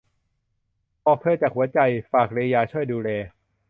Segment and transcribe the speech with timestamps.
[1.05, 1.79] บอกเธอจากหัวใจ
[2.11, 3.09] ฝากเรยาช่วยดูแล